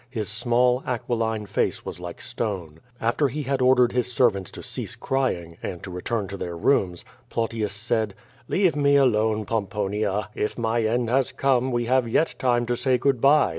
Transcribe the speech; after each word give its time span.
His 0.09 0.29
small, 0.29 0.81
aquiline 0.87 1.45
face 1.45 1.85
was 1.85 1.99
like 1.99 2.21
stone. 2.21 2.79
After 2.99 3.27
he 3.27 3.43
had 3.43 3.61
ordered 3.61 3.91
his 3.91 4.11
sen'ants 4.11 4.49
to 4.53 4.63
cease 4.63 4.95
crying, 4.95 5.57
and 5.61 5.83
to 5.83 5.91
return 5.91 6.27
to 6.29 6.37
their 6.37 6.57
rooms, 6.57 7.05
Plautius 7.29 7.71
said, 7.73 8.15
"I^ave 8.49 8.75
me 8.75 8.95
alone, 8.95 9.45
Pomi)oma. 9.45 10.29
If 10.33 10.57
my 10.57 10.81
end 10.81 11.07
has 11.11 11.31
come, 11.31 11.71
we 11.71 11.85
have 11.85 12.07
yet 12.07 12.33
time 12.39 12.65
to 12.65 12.75
say 12.75 12.97
good 12.97 13.21
by." 13.21 13.49